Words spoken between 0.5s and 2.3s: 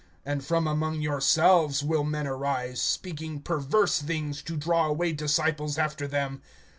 among yourselves will men